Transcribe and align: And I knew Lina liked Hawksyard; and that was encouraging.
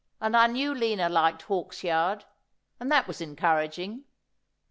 And 0.19 0.35
I 0.35 0.47
knew 0.47 0.73
Lina 0.73 1.09
liked 1.09 1.43
Hawksyard; 1.43 2.25
and 2.79 2.91
that 2.91 3.07
was 3.07 3.21
encouraging. 3.21 4.05